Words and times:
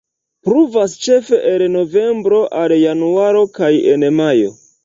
Pluvas 0.47 0.95
ĉefe 1.07 1.39
el 1.51 1.65
novembro 1.75 2.41
al 2.63 2.77
januaro 2.87 3.47
kaj 3.59 3.73
en 3.95 4.09
majo. 4.23 4.53